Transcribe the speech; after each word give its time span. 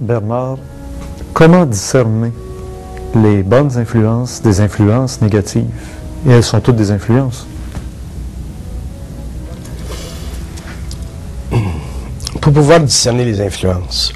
Bernard, 0.00 0.58
comment 1.34 1.66
discerner 1.66 2.32
les 3.16 3.42
bonnes 3.42 3.76
influences 3.76 4.40
des 4.42 4.60
influences 4.60 5.20
négatives? 5.20 5.66
Et 6.24 6.30
elles 6.30 6.44
sont 6.44 6.60
toutes 6.60 6.76
des 6.76 6.92
influences. 6.92 7.48
Pour 12.40 12.52
pouvoir 12.52 12.78
discerner 12.78 13.24
les 13.24 13.40
influences, 13.40 14.12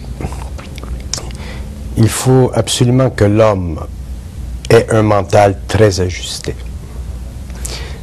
il 1.96 2.08
faut 2.08 2.52
absolument 2.54 3.10
que 3.10 3.24
l'homme 3.24 3.80
ait 4.70 4.86
un 4.90 5.02
mental 5.02 5.58
très 5.66 6.00
ajusté. 6.00 6.54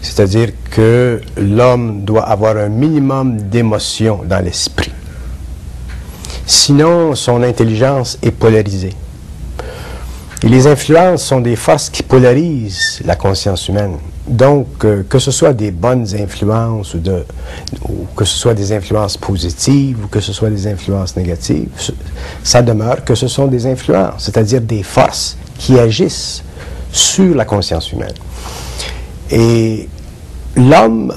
C'est-à-dire 0.01 0.49
que 0.69 1.21
l'homme 1.37 2.03
doit 2.03 2.23
avoir 2.23 2.57
un 2.57 2.67
minimum 2.67 3.37
d'émotion 3.43 4.21
dans 4.25 4.43
l'esprit. 4.43 4.88
Sinon, 6.51 7.13
son 7.13 7.43
intelligence 7.43 8.17
est 8.23 8.31
polarisée. 8.31 8.95
Et 10.41 10.49
les 10.49 10.65
influences 10.65 11.21
sont 11.21 11.41
des 11.41 11.55
forces 11.55 11.91
qui 11.91 12.01
polarisent 12.01 13.01
la 13.05 13.15
conscience 13.15 13.67
humaine. 13.67 13.97
Donc, 14.27 14.83
euh, 14.83 15.03
que 15.07 15.19
ce 15.19 15.29
soit 15.29 15.53
des 15.53 15.69
bonnes 15.69 16.07
influences 16.15 16.95
ou, 16.95 17.01
ou 17.87 18.07
que 18.15 18.25
ce 18.25 18.35
soit 18.35 18.55
des 18.55 18.71
influences 18.73 19.15
positives 19.15 20.03
ou 20.03 20.07
que 20.07 20.19
ce 20.19 20.33
soit 20.33 20.49
des 20.49 20.65
influences 20.65 21.15
négatives, 21.15 21.69
ça 22.43 22.63
demeure 22.63 23.05
que 23.05 23.13
ce 23.13 23.27
sont 23.27 23.45
des 23.45 23.67
influences, 23.67 24.23
c'est-à-dire 24.23 24.61
des 24.61 24.81
forces 24.81 25.37
qui 25.55 25.77
agissent 25.77 26.41
sur 26.91 27.35
la 27.35 27.45
conscience 27.45 27.91
humaine. 27.91 28.15
Et 29.29 29.87
l'homme, 30.55 31.13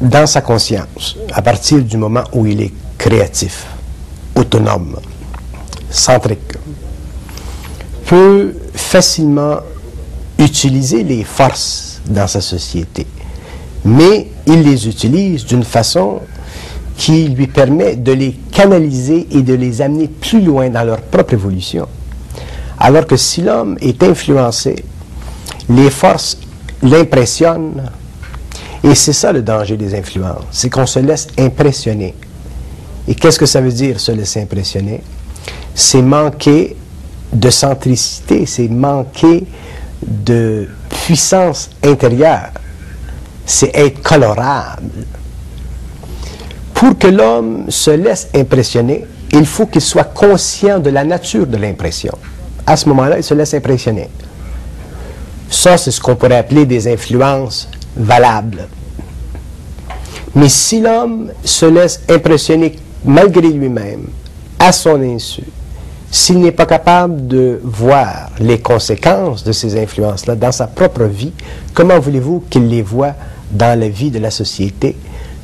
dans 0.00 0.26
sa 0.26 0.40
conscience, 0.40 1.16
à 1.32 1.40
partir 1.40 1.82
du 1.82 1.96
moment 1.96 2.24
où 2.32 2.46
il 2.46 2.62
est 2.62 2.72
créatif, 2.98 3.64
autonome, 4.56 4.96
centrique, 5.90 6.54
peut 8.06 8.54
facilement 8.74 9.58
utiliser 10.38 11.02
les 11.02 11.24
forces 11.24 12.00
dans 12.06 12.26
sa 12.26 12.40
société, 12.40 13.06
mais 13.84 14.28
il 14.46 14.62
les 14.62 14.88
utilise 14.88 15.44
d'une 15.44 15.64
façon 15.64 16.20
qui 16.96 17.28
lui 17.28 17.46
permet 17.46 17.96
de 17.96 18.12
les 18.12 18.32
canaliser 18.52 19.26
et 19.30 19.42
de 19.42 19.54
les 19.54 19.82
amener 19.82 20.08
plus 20.08 20.40
loin 20.40 20.70
dans 20.70 20.84
leur 20.84 21.00
propre 21.02 21.34
évolution. 21.34 21.86
Alors 22.78 23.06
que 23.06 23.16
si 23.16 23.42
l'homme 23.42 23.76
est 23.80 24.02
influencé, 24.02 24.76
les 25.68 25.90
forces 25.90 26.38
l'impressionnent, 26.82 27.90
et 28.84 28.94
c'est 28.94 29.12
ça 29.12 29.32
le 29.32 29.42
danger 29.42 29.76
des 29.76 29.94
influences, 29.94 30.44
c'est 30.50 30.70
qu'on 30.70 30.86
se 30.86 31.00
laisse 31.00 31.26
impressionner. 31.38 32.14
Et 33.08 33.14
qu'est-ce 33.14 33.38
que 33.38 33.46
ça 33.46 33.60
veut 33.60 33.72
dire, 33.72 34.00
se 34.00 34.12
laisser 34.12 34.40
impressionner? 34.40 35.02
C'est 35.74 36.02
manquer 36.02 36.76
de 37.32 37.50
centricité, 37.50 38.46
c'est 38.46 38.68
manquer 38.68 39.44
de 40.02 40.68
puissance 40.88 41.70
intérieure, 41.84 42.50
c'est 43.44 43.70
être 43.74 44.02
colorable. 44.02 45.04
Pour 46.74 46.98
que 46.98 47.06
l'homme 47.06 47.70
se 47.70 47.90
laisse 47.90 48.28
impressionner, 48.34 49.06
il 49.32 49.46
faut 49.46 49.66
qu'il 49.66 49.80
soit 49.80 50.04
conscient 50.04 50.78
de 50.78 50.90
la 50.90 51.04
nature 51.04 51.46
de 51.46 51.56
l'impression. 51.56 52.12
À 52.66 52.76
ce 52.76 52.88
moment-là, 52.88 53.18
il 53.18 53.24
se 53.24 53.34
laisse 53.34 53.54
impressionner. 53.54 54.08
Ça, 55.48 55.76
c'est 55.76 55.90
ce 55.90 56.00
qu'on 56.00 56.16
pourrait 56.16 56.36
appeler 56.38 56.66
des 56.66 56.92
influences 56.92 57.68
valables. 57.96 58.66
Mais 60.34 60.48
si 60.48 60.80
l'homme 60.80 61.30
se 61.44 61.66
laisse 61.66 62.00
impressionner 62.10 62.76
malgré 63.06 63.48
lui-même, 63.48 64.06
à 64.58 64.72
son 64.72 65.00
insu, 65.00 65.44
s'il 66.10 66.40
n'est 66.40 66.52
pas 66.52 66.66
capable 66.66 67.26
de 67.26 67.60
voir 67.62 68.30
les 68.38 68.58
conséquences 68.58 69.44
de 69.44 69.52
ces 69.52 69.80
influences-là 69.80 70.34
dans 70.34 70.52
sa 70.52 70.66
propre 70.66 71.04
vie, 71.04 71.32
comment 71.74 71.98
voulez-vous 71.98 72.44
qu'il 72.48 72.68
les 72.68 72.82
voit 72.82 73.14
dans 73.52 73.78
la 73.78 73.88
vie 73.88 74.10
de 74.10 74.18
la 74.18 74.30
société? 74.30 74.96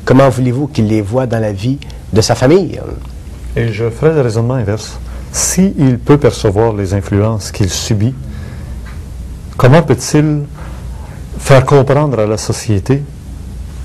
Comment 0.04 0.28
voulez-vous 0.28 0.66
qu'il 0.66 0.88
les 0.88 1.02
voit 1.02 1.26
dans 1.26 1.40
la 1.40 1.52
vie 1.52 1.78
de 2.12 2.20
sa 2.20 2.34
famille? 2.34 2.80
Et 3.56 3.72
je 3.72 3.90
ferai 3.90 4.14
le 4.14 4.22
raisonnement 4.22 4.54
inverse. 4.54 4.98
S'il 5.32 5.98
peut 5.98 6.18
percevoir 6.18 6.72
les 6.72 6.94
influences 6.94 7.52
qu'il 7.52 7.70
subit, 7.70 8.14
comment 9.56 9.82
peut-il 9.82 10.42
faire 11.38 11.64
comprendre 11.64 12.18
à 12.18 12.26
la 12.26 12.38
société 12.38 13.02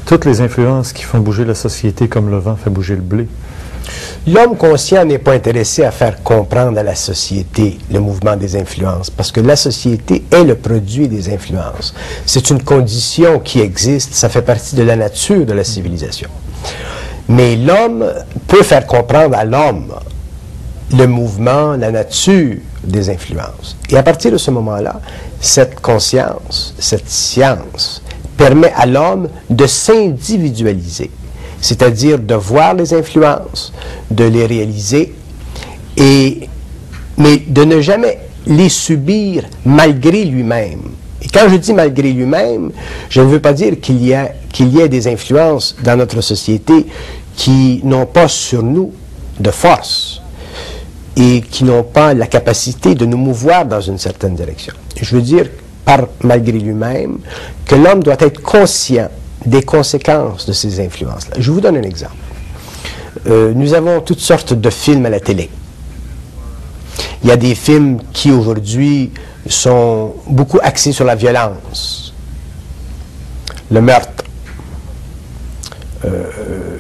toutes 0.06 0.26
les 0.26 0.42
influences 0.42 0.94
qui 0.94 1.04
font 1.04 1.20
bouger 1.20 1.46
la 1.46 1.56
société 1.56 2.08
comme 2.08 2.30
le 2.30 2.38
vent 2.38 2.56
fait 2.56 2.70
bouger 2.70 2.96
le 2.96 3.02
blé? 3.02 3.28
L'homme 4.28 4.58
conscient 4.58 5.06
n'est 5.06 5.20
pas 5.20 5.34
intéressé 5.34 5.84
à 5.84 5.92
faire 5.92 6.22
comprendre 6.22 6.78
à 6.78 6.84
la 6.84 6.96
société 6.96 7.78
le 7.92 8.00
mouvement 8.00 8.36
des 8.36 8.56
influences, 8.56 9.10
parce 9.10 9.32
que 9.32 9.40
la 9.40 9.56
société 9.56 10.26
est 10.32 10.44
le 10.44 10.56
produit 10.56 11.08
des 11.08 11.34
influences. 11.34 11.94
C'est 12.26 12.50
une 12.50 12.62
condition 12.62 13.40
qui 13.40 13.62
existe, 13.62 14.14
ça 14.14 14.28
fait 14.28 14.42
partie 14.42 14.76
de 14.76 14.84
la 14.84 14.96
nature 14.96 15.46
de 15.46 15.54
la 15.54 15.64
civilisation. 15.64 16.30
Mais 17.30 17.56
l'homme 17.56 18.06
peut 18.48 18.64
faire 18.64 18.86
comprendre 18.86 19.38
à 19.38 19.46
l'homme 19.46 19.94
le 20.92 21.06
mouvement, 21.06 21.76
la 21.76 21.92
nature 21.92 22.58
des 22.84 23.10
influences. 23.10 23.78
Et 23.90 23.98
à 23.98 24.04
partir 24.04 24.32
de 24.32 24.38
ce 24.38 24.52
moment-là, 24.52 25.02
cette 25.40 25.80
conscience, 25.80 26.74
cette 26.80 27.10
science, 27.10 28.02
permet 28.38 28.72
à 28.76 28.86
l'homme 28.86 29.30
de 29.50 29.66
s'individualiser 29.66 31.12
c'est-à-dire 31.62 32.20
de 32.20 32.36
voir 32.36 32.74
les 32.74 32.94
influences, 32.94 33.74
de 34.12 34.26
les 34.26 34.46
réaliser, 34.46 35.14
et, 35.96 36.48
mais 37.18 37.38
de 37.48 37.64
ne 37.64 37.82
jamais 37.82 38.20
les 38.46 38.70
subir 38.70 39.44
malgré 39.66 40.24
lui-même. 40.24 40.82
Et 41.22 41.28
quand 41.28 41.50
je 41.50 41.56
dis 41.56 41.74
malgré 41.74 42.12
lui-même, 42.12 42.72
je 43.10 43.22
ne 43.22 43.28
veux 43.28 43.40
pas 43.40 43.54
dire 43.54 43.80
qu'il 43.82 44.06
y, 44.06 44.14
a, 44.14 44.32
qu'il 44.52 44.70
y 44.70 44.80
ait 44.80 44.90
des 44.90 45.08
influences 45.08 45.76
dans 45.84 45.98
notre 45.98 46.22
société 46.22 46.86
qui 47.36 47.82
n'ont 47.84 48.06
pas 48.06 48.28
sur 48.28 48.64
nous 48.64 48.94
de 49.40 49.52
force 49.52 50.22
et 51.16 51.42
qui 51.42 51.64
n'ont 51.64 51.84
pas 51.84 52.14
la 52.14 52.28
capacité 52.28 52.94
de 52.94 53.06
nous 53.06 53.18
mouvoir 53.18 53.66
dans 53.66 53.82
une 53.82 53.98
certaine 53.98 54.36
direction. 54.36 54.74
Je 55.02 55.16
veux 55.16 55.22
dire, 55.22 55.48
par 55.84 56.02
malgré 56.22 56.60
lui-même, 56.60 57.18
que 57.66 57.76
l'homme 57.76 58.04
doit 58.04 58.18
être 58.20 58.42
conscient 58.42 59.10
des 59.48 59.64
conséquences 59.64 60.46
de 60.46 60.54
ces 60.54 60.80
influences-là. 60.80 61.38
Je 61.40 61.52
vous 61.52 61.62
donne 61.62 61.78
un 61.78 61.84
exemple. 61.84 62.16
Euh, 63.28 63.54
nous 63.56 63.74
avons 63.74 64.02
toutes 64.02 64.20
sortes 64.20 64.54
de 64.54 64.70
films 64.70 65.06
à 65.06 65.10
la 65.10 65.20
télé. 65.20 65.50
Il 67.24 67.30
y 67.30 67.32
a 67.32 67.38
des 67.38 67.56
films 67.56 68.00
qui 68.14 68.32
aujourd'hui 68.32 69.12
sont 69.48 70.14
beaucoup 70.28 70.60
axés 70.62 70.92
sur 70.92 71.06
la 71.06 71.16
violence, 71.16 72.14
le 73.72 73.82
meurtre, 73.82 74.24
euh, 76.06 76.24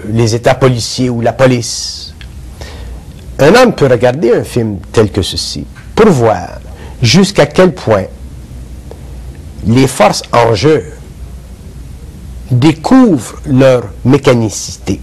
les 0.09 0.35
états 0.35 0.55
policiers 0.55 1.09
ou 1.09 1.21
la 1.21 1.33
police. 1.33 2.13
Un 3.39 3.55
homme 3.55 3.73
peut 3.73 3.87
regarder 3.87 4.33
un 4.33 4.43
film 4.43 4.79
tel 4.91 5.11
que 5.11 5.21
ceci 5.21 5.65
pour 5.95 6.07
voir 6.07 6.59
jusqu'à 7.01 7.45
quel 7.45 7.73
point 7.73 8.05
les 9.65 9.87
forces 9.87 10.23
en 10.31 10.53
jeu 10.53 10.83
découvrent 12.51 13.41
leur 13.45 13.83
mécanicité. 14.05 14.99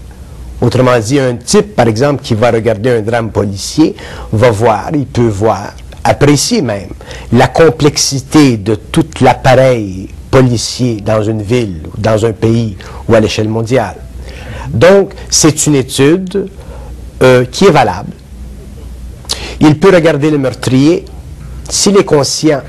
Autrement 0.61 0.97
dit, 0.99 1.19
un 1.19 1.35
type, 1.35 1.75
par 1.75 1.87
exemple, 1.87 2.23
qui 2.23 2.33
va 2.33 2.51
regarder 2.51 2.89
un 2.91 3.01
drame 3.01 3.29
policier, 3.31 3.95
va 4.31 4.49
voir, 4.51 4.89
il 4.93 5.05
peut 5.05 5.27
voir, 5.27 5.73
apprécier 6.03 6.61
même, 6.61 6.89
la 7.31 7.47
complexité 7.47 8.57
de 8.57 8.75
tout 8.75 9.05
l'appareil 9.21 10.09
policier 10.31 11.01
dans 11.01 11.21
une 11.23 11.41
ville, 11.41 11.83
dans 11.97 12.25
un 12.25 12.31
pays 12.31 12.77
ou 13.07 13.15
à 13.15 13.19
l'échelle 13.19 13.49
mondiale. 13.49 13.95
Donc, 14.69 15.13
c'est 15.29 15.65
une 15.67 15.75
étude 15.75 16.49
euh, 17.23 17.45
qui 17.45 17.65
est 17.65 17.71
valable. 17.71 18.11
Il 19.59 19.79
peut 19.79 19.93
regarder 19.93 20.29
le 20.31 20.37
meurtrier, 20.37 21.05
s'il 21.69 21.97
est 21.97 22.03
conscient, 22.03 22.61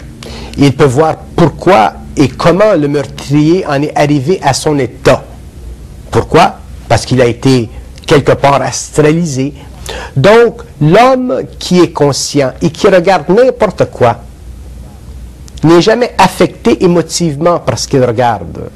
il 0.59 0.75
peut 0.75 0.85
voir 0.85 1.17
pourquoi 1.35 1.95
et 2.17 2.29
comment 2.29 2.75
le 2.75 2.89
meurtrier 2.89 3.67
en 3.67 3.83
est 3.83 3.97
arrivé 3.97 4.41
à 4.43 4.55
son 4.55 4.79
état. 4.79 5.23
Pourquoi? 6.11 6.57
Parce 6.89 7.05
qu'il 7.05 7.21
a 7.21 7.27
été 7.27 7.69
quelque 8.07 8.33
part 8.33 8.63
astralisé. 8.63 9.53
Donc, 10.17 10.63
l'homme 10.81 11.43
qui 11.59 11.81
est 11.81 11.91
conscient 11.93 12.53
et 12.63 12.71
qui 12.71 12.89
regarde 12.89 13.29
n'importe 13.29 13.91
quoi 13.91 14.21
n'est 15.63 15.83
jamais 15.83 16.13
affecté 16.17 16.83
émotivement 16.85 17.59
par 17.59 17.79
ce 17.79 17.87
qu'il 17.89 18.03
regarde. 18.03 18.71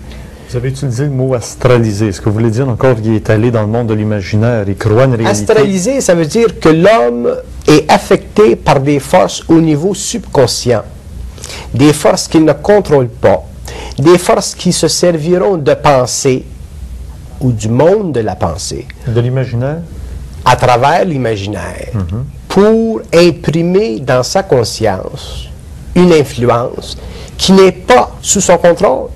Vous 0.51 0.57
avez 0.57 0.69
utilisé 0.69 1.05
le 1.05 1.11
mot 1.11 1.35
astralisé. 1.35 2.09
Est-ce 2.09 2.21
que 2.21 2.29
vous 2.29 2.35
voulez 2.35 2.51
dire 2.51 2.69
encore 2.69 2.97
qu'il 2.97 3.15
est 3.15 3.31
allé 3.31 3.51
dans 3.51 3.61
le 3.63 3.69
monde 3.69 3.87
de 3.87 3.95
l'imaginaire, 3.95 4.65
il 4.67 4.77
croit 4.77 5.05
une 5.05 5.15
réalité? 5.15 5.31
Astralisé, 5.31 6.01
ça 6.01 6.15
veut 6.15 6.27
dire 6.27 6.59
que 6.59 6.69
l'homme 6.69 7.37
est 7.69 7.91
affecté 7.91 8.57
par 8.57 8.81
des 8.81 8.99
forces 8.99 9.45
au 9.49 9.61
niveau 9.61 9.95
subconscient 9.95 10.83
des 11.75 11.93
forces 11.93 12.29
qu'il 12.29 12.45
ne 12.45 12.53
contrôle 12.53 13.09
pas, 13.09 13.43
des 13.99 14.19
forces 14.19 14.55
qui 14.55 14.73
se 14.73 14.89
serviront 14.89 15.57
de 15.57 15.75
pensée 15.75 16.45
ou 17.41 17.53
du 17.53 17.69
monde 17.69 18.13
de 18.13 18.21
la 18.21 18.37
pensée. 18.37 18.87
De 19.07 19.21
l'imaginaire? 19.21 19.79
À 20.45 20.57
travers 20.57 21.05
l'imaginaire. 21.05 21.89
Mhm. 21.95 22.25
pour 22.51 23.01
imprimer 23.15 24.01
dans 24.01 24.25
sa 24.25 24.43
conscience 24.43 25.49
une 25.95 26.13
influence 26.13 26.99
qui 27.39 27.53
n'est 27.53 27.71
pas 27.71 28.11
sous 28.21 28.41
son 28.41 28.59
contrôle, 28.59 29.09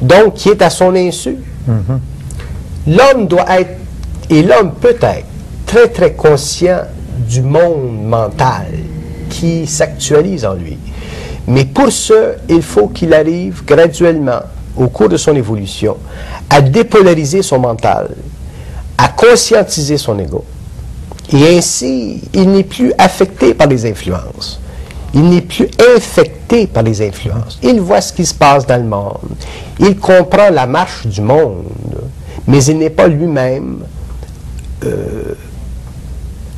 donc 0.00 0.34
qui 0.34 0.48
est 0.48 0.62
à 0.62 0.70
son 0.70 0.94
insu. 0.94 1.36
L'homme 2.86 3.26
doit 3.28 3.60
être, 3.60 3.78
et 4.30 4.42
l'homme 4.42 4.72
peut 4.80 4.96
être, 5.00 5.26
très 5.66 5.88
très 5.88 6.12
conscient 6.14 6.80
du 7.28 7.42
monde 7.42 8.02
mental 8.04 8.66
qui 9.28 9.66
s'actualise 9.66 10.44
en 10.44 10.54
lui. 10.54 10.78
Mais 11.46 11.64
pour 11.64 11.90
ce, 11.90 12.34
il 12.48 12.62
faut 12.62 12.88
qu'il 12.88 13.12
arrive 13.14 13.64
graduellement, 13.64 14.40
au 14.76 14.88
cours 14.88 15.08
de 15.08 15.16
son 15.16 15.34
évolution, 15.34 15.96
à 16.48 16.60
dépolariser 16.60 17.42
son 17.42 17.58
mental, 17.58 18.10
à 18.96 19.08
conscientiser 19.08 19.98
son 19.98 20.18
ego. 20.18 20.44
Et 21.32 21.56
ainsi, 21.56 22.20
il 22.32 22.50
n'est 22.50 22.64
plus 22.64 22.92
affecté 22.98 23.54
par 23.54 23.66
les 23.66 23.86
influences. 23.86 24.60
Il 25.14 25.28
n'est 25.28 25.42
plus 25.42 25.68
infecté 25.94 26.66
par 26.66 26.82
les 26.82 27.06
influences. 27.06 27.58
Il 27.62 27.80
voit 27.80 28.00
ce 28.00 28.12
qui 28.12 28.24
se 28.24 28.34
passe 28.34 28.66
dans 28.66 28.78
le 28.82 28.88
monde. 28.88 29.18
Il 29.78 29.96
comprend 29.98 30.50
la 30.50 30.66
marche 30.66 31.06
du 31.06 31.20
monde. 31.20 31.64
Mais 32.46 32.64
il 32.64 32.78
n'est 32.78 32.90
pas 32.90 33.08
lui-même 33.08 33.80
euh, 34.84 35.34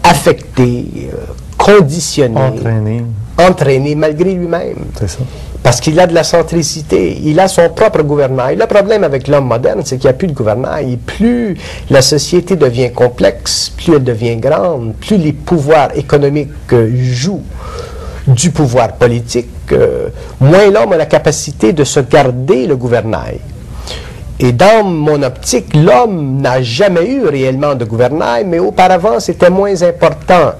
affecté, 0.02 0.86
euh, 1.12 1.16
conditionné, 1.58 2.40
Entraîné. 2.40 3.04
Entraîné 3.38 3.94
malgré 3.94 4.32
lui-même. 4.34 4.84
C'est 4.98 5.08
ça. 5.08 5.18
Parce 5.62 5.80
qu'il 5.80 5.98
a 5.98 6.06
de 6.06 6.12
la 6.12 6.24
centricité, 6.24 7.18
il 7.24 7.40
a 7.40 7.48
son 7.48 7.70
propre 7.70 8.02
gouvernail. 8.02 8.56
Le 8.56 8.66
problème 8.66 9.02
avec 9.02 9.28
l'homme 9.28 9.46
moderne, 9.46 9.80
c'est 9.82 9.96
qu'il 9.96 10.08
n'y 10.08 10.14
a 10.14 10.18
plus 10.18 10.28
de 10.28 10.34
gouvernail. 10.34 10.92
Et 10.92 10.96
plus 10.98 11.56
la 11.88 12.02
société 12.02 12.54
devient 12.54 12.92
complexe, 12.92 13.72
plus 13.74 13.94
elle 13.94 14.04
devient 14.04 14.36
grande, 14.36 14.94
plus 14.96 15.16
les 15.16 15.32
pouvoirs 15.32 15.88
économiques 15.96 16.50
euh, 16.72 16.90
jouent 16.94 17.42
du 18.26 18.50
pouvoir 18.50 18.92
politique, 18.92 19.48
euh, 19.72 20.08
moins 20.40 20.70
l'homme 20.70 20.92
a 20.92 20.96
la 20.96 21.06
capacité 21.06 21.72
de 21.72 21.84
se 21.84 22.00
garder 22.00 22.66
le 22.66 22.76
gouvernail. 22.76 23.38
Et 24.40 24.52
dans 24.52 24.84
mon 24.84 25.22
optique, 25.22 25.74
l'homme 25.74 26.40
n'a 26.40 26.60
jamais 26.62 27.06
eu 27.06 27.26
réellement 27.26 27.74
de 27.74 27.84
gouvernail, 27.84 28.44
mais 28.44 28.58
auparavant, 28.58 29.20
c'était 29.20 29.50
moins 29.50 29.82
important 29.82 30.52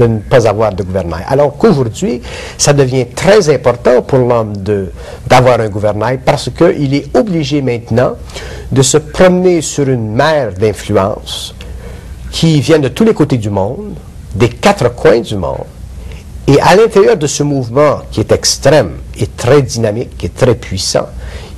de 0.00 0.06
ne 0.06 0.18
pas 0.18 0.48
avoir 0.48 0.72
de 0.74 0.82
gouvernail. 0.82 1.24
Alors 1.28 1.56
qu'aujourd'hui, 1.56 2.22
ça 2.56 2.72
devient 2.72 3.06
très 3.14 3.50
important 3.50 4.00
pour 4.02 4.18
l'homme 4.18 4.54
d'avoir 5.26 5.60
un 5.60 5.68
gouvernail 5.68 6.20
parce 6.24 6.48
qu'il 6.50 6.94
est 6.94 7.14
obligé 7.14 7.60
maintenant 7.60 8.12
de 8.72 8.82
se 8.82 8.96
promener 8.96 9.60
sur 9.60 9.88
une 9.88 10.12
mer 10.12 10.52
d'influence 10.58 11.54
qui 12.30 12.60
vient 12.60 12.78
de 12.78 12.88
tous 12.88 13.04
les 13.04 13.12
côtés 13.12 13.36
du 13.36 13.50
monde, 13.50 13.94
des 14.34 14.48
quatre 14.48 14.94
coins 14.94 15.20
du 15.20 15.36
monde. 15.36 15.66
Et 16.46 16.58
à 16.60 16.74
l'intérieur 16.74 17.16
de 17.16 17.26
ce 17.26 17.42
mouvement 17.42 18.00
qui 18.10 18.20
est 18.20 18.32
extrême 18.32 18.92
et 19.18 19.26
très 19.26 19.60
dynamique 19.62 20.24
et 20.24 20.30
très 20.30 20.54
puissant, 20.54 21.08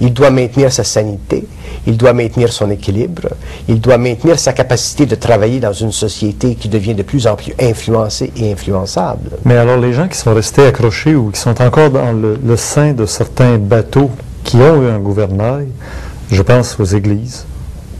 il 0.02 0.12
doit 0.12 0.30
maintenir 0.30 0.72
sa 0.72 0.82
sanité, 0.82 1.46
il 1.86 1.96
doit 1.96 2.12
maintenir 2.12 2.52
son 2.52 2.68
équilibre, 2.70 3.28
il 3.68 3.80
doit 3.80 3.98
maintenir 3.98 4.36
sa 4.36 4.52
capacité 4.52 5.06
de 5.06 5.14
travailler 5.14 5.60
dans 5.60 5.72
une 5.72 5.92
société 5.92 6.56
qui 6.56 6.68
devient 6.68 6.94
de 6.94 7.04
plus 7.04 7.28
en 7.28 7.36
plus 7.36 7.54
influencée 7.60 8.32
et 8.36 8.52
influençable. 8.52 9.30
Mais 9.44 9.56
alors, 9.56 9.76
les 9.76 9.92
gens 9.92 10.08
qui 10.08 10.18
sont 10.18 10.34
restés 10.34 10.66
accrochés 10.66 11.14
ou 11.14 11.30
qui 11.30 11.38
sont 11.38 11.62
encore 11.62 11.90
dans 11.90 12.12
le, 12.12 12.56
sein 12.56 12.92
de 12.92 13.06
certains 13.06 13.58
bateaux 13.58 14.10
qui 14.42 14.56
ont 14.56 14.82
eu 14.82 14.88
un 14.88 14.98
gouvernail, 14.98 15.68
je 16.32 16.42
pense 16.42 16.78
aux 16.80 16.84
églises, 16.84 17.46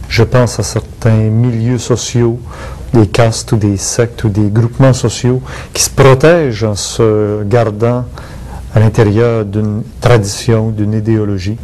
je 0.09 0.25
pense 0.25 0.59
à 0.59 0.65
certains 0.65 1.31
milieux 1.31 1.79
sociaux, 1.79 2.41
des 2.93 3.07
castes 3.07 3.53
ou 3.53 3.57
des 3.57 3.77
sectes 3.77 4.25
ou 4.25 4.29
des 4.29 4.51
groupements 4.51 4.93
sociaux 4.93 5.41
qui 5.73 5.83
se 5.83 5.91
protègent 5.91 6.65
en 6.65 6.75
se 6.75 7.45
gardant 7.45 8.05
à 8.75 8.81
l'intérieur 8.81 9.45
d'une 9.45 9.83
tradition, 10.01 10.71
d'une 10.71 10.95
idéologie, 10.95 11.57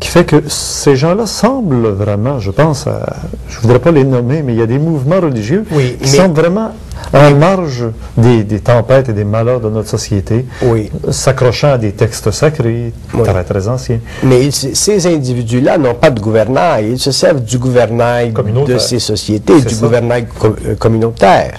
qui 0.00 0.08
fait 0.08 0.24
que 0.24 0.42
ces 0.48 0.94
gens-là 0.96 1.26
semblent 1.26 1.88
vraiment, 1.88 2.38
je 2.38 2.50
pense, 2.50 2.86
à, 2.86 3.06
je 3.48 3.56
ne 3.56 3.62
voudrais 3.62 3.78
pas 3.78 3.92
les 3.92 4.04
nommer, 4.04 4.42
mais 4.42 4.52
il 4.54 4.58
y 4.58 4.62
a 4.62 4.66
des 4.66 4.78
mouvements 4.78 5.20
religieux 5.20 5.64
Oui, 5.72 5.96
qui 6.00 6.10
mais- 6.10 6.16
semblent 6.18 6.38
vraiment 6.38 6.72
en 7.12 7.30
marge 7.34 7.84
des, 8.16 8.44
des 8.44 8.60
tempêtes 8.60 9.08
et 9.08 9.12
des 9.12 9.24
malheurs 9.24 9.60
de 9.60 9.68
notre 9.70 9.88
société, 9.88 10.46
Oui. 10.62 10.90
s'accrochant 11.10 11.72
à 11.72 11.78
des 11.78 11.92
textes 11.92 12.30
sacrés 12.30 12.92
Oui. 13.14 13.22
très 13.22 13.44
très 13.44 13.68
anciens. 13.68 13.98
Mais 14.22 14.50
ces 14.50 15.06
individus-là 15.06 15.78
n'ont 15.78 15.94
pas 15.94 16.10
de 16.10 16.20
gouvernail. 16.20 16.90
Ils 16.92 16.98
se 16.98 17.12
servent 17.12 17.42
du 17.42 17.58
gouvernail 17.58 18.32
de 18.66 18.78
ces 18.78 18.98
sociétés, 18.98 19.60
du 19.60 19.74
ça. 19.74 19.80
gouvernail 19.80 20.26
euh, 20.44 20.74
communautaire. 20.76 21.54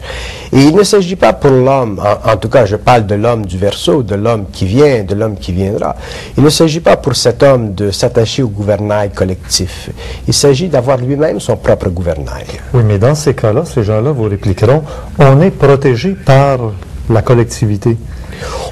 Et 0.54 0.60
il 0.62 0.76
ne 0.76 0.84
s'agit 0.84 1.18
pas 1.18 1.34
pour 1.34 1.52
l'homme, 1.52 2.00
en, 2.00 2.32
en 2.32 2.38
tout 2.38 2.48
cas 2.48 2.66
je 2.66 2.78
parle 2.78 3.06
de 3.06 3.16
l'homme 3.16 3.46
du 3.46 3.58
verso, 3.58 4.02
de 4.02 4.16
l'homme 4.16 4.46
qui 4.52 4.66
vient, 4.66 5.04
de 5.04 5.14
l'homme 5.14 5.36
qui 5.36 5.52
viendra. 5.52 5.96
Il 6.38 6.44
ne 6.44 6.50
s'agit 6.50 6.80
pas 6.80 6.96
pour 6.96 7.16
cet 7.16 7.44
homme 7.44 7.74
de 7.74 7.92
s'attacher 7.92 8.44
au 8.44 8.48
gouvernail 8.48 9.10
collectif. 9.10 9.90
Il 10.28 10.34
s'agit 10.34 10.70
d'avoir 10.70 10.98
lui-même 10.98 11.40
son 11.42 11.58
propre 11.58 11.90
gouvernail. 11.90 12.46
Oui, 12.74 12.82
mais 12.86 12.98
dans 12.98 13.14
ces 13.16 13.34
cas-là, 13.34 13.64
ces 13.66 13.84
gens-là 13.84 14.12
vous 14.12 14.24
répliqueront, 14.24 14.84
on 15.20 15.37
est 15.42 15.52
protégé 15.52 16.12
par 16.26 16.58
la 17.10 17.22
collectivité. 17.22 17.98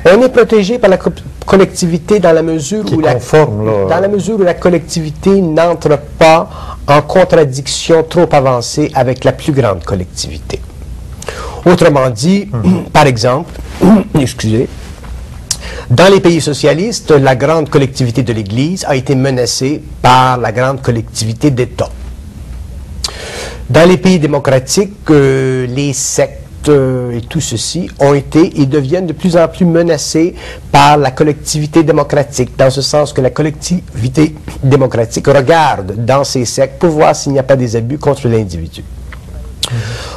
On 0.05 0.21
est 0.21 0.29
protégé 0.29 0.77
par 0.77 0.89
la 0.89 0.97
co- 0.97 1.09
collectivité 1.45 2.19
dans 2.19 2.33
la 2.33 2.43
mesure 2.43 2.85
Qui 2.85 2.95
où 2.95 2.99
la, 3.01 3.13
conforme, 3.15 3.65
là. 3.65 3.71
dans 3.89 3.99
la 4.01 4.07
mesure 4.07 4.35
où 4.39 4.43
la 4.43 4.53
collectivité 4.53 5.41
n'entre 5.41 5.97
pas 6.19 6.49
en 6.87 7.01
contradiction 7.01 8.03
trop 8.03 8.27
avancée 8.31 8.91
avec 8.93 9.23
la 9.23 9.31
plus 9.31 9.51
grande 9.53 9.83
collectivité. 9.83 10.59
Autrement 11.65 12.09
dit, 12.11 12.47
par 12.93 13.07
exemple, 13.07 13.51
excusez, 14.19 14.67
dans 15.89 16.11
les 16.11 16.19
pays 16.19 16.41
socialistes, 16.41 17.09
la 17.11 17.35
grande 17.35 17.69
collectivité 17.69 18.21
de 18.21 18.33
l'Église 18.33 18.85
a 18.87 18.95
été 18.95 19.15
menacée 19.15 19.81
par 20.01 20.37
la 20.37 20.51
grande 20.51 20.81
collectivité 20.81 21.49
d'État. 21.49 21.89
Dans 23.69 23.87
les 23.89 23.97
pays 23.97 24.19
démocratiques, 24.19 24.93
euh, 25.09 25.65
les 25.67 25.93
sectes 25.93 26.44
et 26.69 27.21
tout 27.21 27.41
ceci 27.41 27.89
ont 27.99 28.13
été 28.13 28.61
et 28.61 28.65
deviennent 28.65 29.07
de 29.07 29.13
plus 29.13 29.37
en 29.37 29.47
plus 29.47 29.65
menacés 29.65 30.35
par 30.71 30.97
la 30.97 31.11
collectivité 31.11 31.83
démocratique, 31.83 32.51
dans 32.57 32.69
ce 32.69 32.81
sens 32.81 33.13
que 33.13 33.21
la 33.21 33.29
collectivité 33.29 34.35
démocratique 34.63 35.27
regarde 35.27 36.05
dans 36.05 36.23
ces 36.23 36.45
sectes 36.45 36.79
pour 36.79 36.89
voir 36.89 37.15
s'il 37.15 37.33
n'y 37.33 37.39
a 37.39 37.43
pas 37.43 37.55
des 37.55 37.75
abus 37.75 37.97
contre 37.97 38.27
l'individu. 38.27 38.83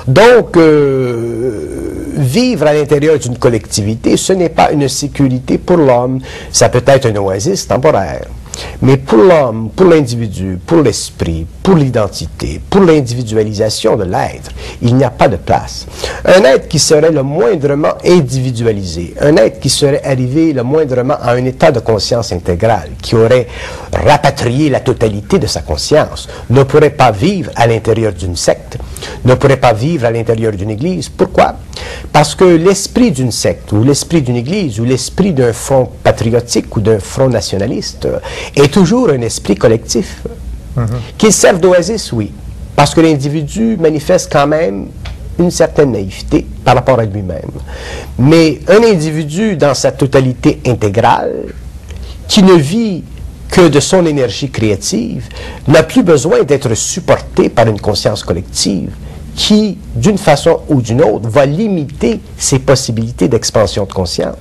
Donc, 0.07 0.57
euh, 0.57 2.15
vivre 2.17 2.67
à 2.67 2.75
l'intérieur 2.75 3.19
d'une 3.19 3.39
collectivité, 3.39 4.17
ce 4.17 4.33
n'est 4.33 4.49
pas 4.49 4.71
une 4.73 4.89
sécurité 4.89 5.59
pour 5.59 5.77
l'homme. 5.77 6.21
Ça 6.51 6.69
peut 6.69 6.83
être 6.87 7.09
une 7.09 7.19
oasis 7.19 7.67
temporaire. 7.67 8.27
Mais 8.83 8.97
pour 8.97 9.19
l'homme, 9.19 9.71
pour 9.75 9.87
l'individu, 9.87 10.59
pour 10.65 10.83
l'esprit, 10.83 11.47
pour 11.63 11.77
l'identité, 11.77 12.61
pour 12.71 12.81
l'individualisation 12.83 13.97
de 13.97 14.05
l'être, 14.05 14.51
il 14.83 14.95
n'y 14.95 15.05
a 15.05 15.11
pas 15.11 15.29
de 15.29 15.37
place. 15.37 15.87
Un 16.25 16.45
être 16.45 16.69
qui 16.69 16.79
serait 16.79 17.11
le 17.11 17.23
moindrement 17.23 17.95
individualisé, 18.05 19.15
un 19.21 19.37
être 19.37 19.61
qui 19.61 19.69
serait 19.69 20.03
arrivé 20.05 20.53
le 20.53 20.63
moindrement 20.63 21.17
à 21.21 21.33
un 21.33 21.45
état 21.45 21.71
de 21.71 21.81
conscience 21.81 22.33
intégrale, 22.33 22.91
qui 23.03 23.15
aurait 23.15 23.49
rapatrié 23.93 24.71
la 24.71 24.81
totalité 24.81 25.39
de 25.39 25.47
sa 25.47 25.63
conscience, 25.63 26.29
ne 26.51 26.63
pourrait 26.63 26.91
pas 26.91 27.11
vivre 27.11 27.51
à 27.57 27.67
l'intérieur 27.67 28.13
d'une 28.13 28.37
secte, 28.37 28.79
ne 29.25 29.35
pourrait 29.35 29.57
pas 29.57 29.73
vivre 29.73 30.07
à 30.07 30.11
l'intérieur 30.11 30.53
d'une 30.53 30.71
église. 30.71 31.09
Pourquoi? 31.09 31.55
Parce 32.13 32.35
que 32.35 32.45
l'esprit 32.45 33.11
d'une 33.11 33.31
secte, 33.31 33.73
ou 33.73 33.85
l'esprit 33.85 34.23
d'une 34.23 34.37
église, 34.37 34.81
ou 34.81 34.85
l'esprit 34.85 35.33
d'un 35.33 35.53
front 35.53 35.91
patriotique 36.03 36.75
ou 36.77 36.81
d'un 36.81 36.99
front 36.99 37.29
nationaliste 37.29 38.09
est 38.57 38.73
toujours 38.73 39.11
un 39.11 39.21
esprit 39.21 39.55
collectif. 39.55 40.23
Qu'il 41.17 41.33
serve 41.33 41.59
d'oasis, 41.61 42.13
oui, 42.13 42.33
parce 42.77 42.95
que 42.95 43.01
l'individu 43.01 43.77
manifeste 43.77 44.31
quand 44.33 44.47
même 44.47 44.87
une 45.39 45.51
certaine 45.51 45.93
naïveté 45.93 46.47
par 46.65 46.75
rapport 46.77 46.99
à 46.99 47.05
lui-même. 47.05 47.51
Mais 48.19 48.61
un 48.69 48.83
individu 48.83 49.57
dans 49.57 49.75
sa 49.75 49.93
totalité 49.93 50.61
intégrale, 50.67 51.47
qui 52.27 52.43
ne 52.43 52.55
vit 52.55 53.05
que 53.51 53.69
de 53.69 53.81
son 53.81 54.05
énergie 54.07 54.51
créative, 54.51 55.29
n'a 55.67 55.83
plus 55.83 56.03
besoin 56.03 56.43
d'être 56.43 56.75
supporté 56.75 57.49
par 57.49 57.67
une 57.67 57.81
conscience 57.81 58.23
collective 58.23 58.91
qui, 59.39 59.79
d'une 59.95 60.19
façon 60.19 60.59
ou 60.69 60.83
d'une 60.83 61.01
autre, 61.01 61.29
va 61.29 61.47
limiter 61.47 62.21
ses 62.37 62.59
possibilités 62.59 63.29
d'expansion 63.29 63.85
de 63.85 63.93
conscience. 63.93 64.37